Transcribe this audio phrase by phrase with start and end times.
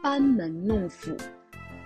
[0.00, 1.16] 班门弄斧，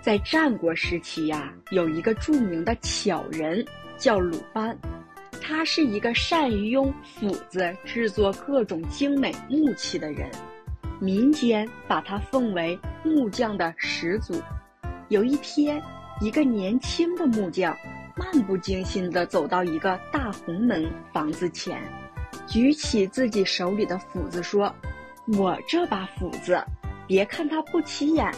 [0.02, 3.64] 在战国时期呀，有一个著名的巧人
[3.96, 4.76] 叫鲁班，
[5.40, 10.30] 他是一个善于用斧子制作各种精美木器的人，
[11.00, 14.40] 民间把他奉为木匠的始祖。
[15.08, 15.82] 有一天，
[16.20, 17.74] 一个年轻的木匠
[18.14, 21.82] 漫不经心地走到一个大红门房子前，
[22.46, 24.74] 举起自己手里的斧子说
[25.38, 26.62] ：“我这把斧子。”
[27.12, 28.32] 别看它不起眼，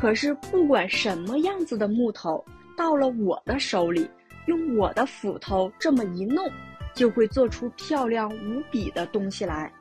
[0.00, 2.44] 可是不管什么样子的木头，
[2.76, 4.08] 到了我的手里，
[4.46, 6.48] 用我的斧头这么一弄，
[6.94, 9.72] 就会做出漂亮无比的东西来。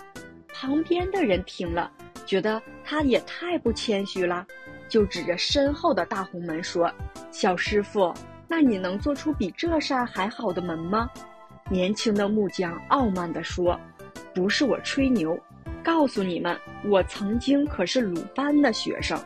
[0.52, 1.92] 旁边的人听了，
[2.26, 4.44] 觉得他也太不谦虚了，
[4.90, 6.92] 就指着身后的大红门说
[7.30, 8.12] ：“小师傅，
[8.48, 11.08] 那你能做出比这扇还好的门吗？”
[11.70, 13.80] 年轻的木匠傲慢地说
[14.34, 15.40] ：“不是我吹牛。”
[15.84, 19.20] 告诉你们，我曾经可是鲁班的学生，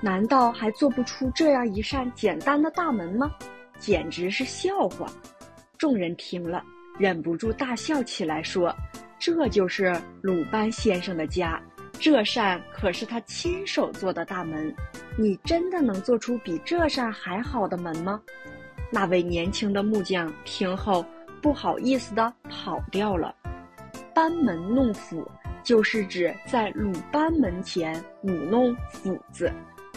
[0.00, 3.30] 难道还做不出这样一扇简单的大门吗？
[3.78, 5.06] 简直是笑话！
[5.76, 6.64] 众人听了，
[6.98, 8.74] 忍不住大笑起来，说
[9.18, 11.60] ：“这就是鲁班先生的家，
[11.98, 14.74] 这扇可是他亲手做的大门。
[15.18, 18.20] 你真的能做出比这扇还好的门吗？”
[18.90, 21.04] 那位年轻的木匠听后，
[21.42, 23.34] 不好意思的跑掉了。
[24.14, 25.26] 班门弄斧。
[25.66, 29.50] 就是指在鲁班门前舞弄斧子，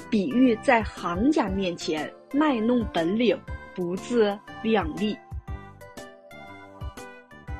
[0.09, 3.39] 比喻在行家面前卖弄本领，
[3.75, 5.15] 不自量力。